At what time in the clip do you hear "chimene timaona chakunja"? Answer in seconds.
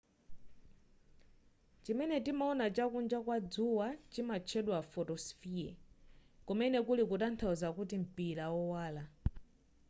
1.83-3.19